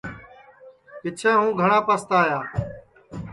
پِچھیں 1.01 1.35
ہُوں 1.39 1.51
گھٹؔا 1.61 1.79
پستایا 1.87 2.39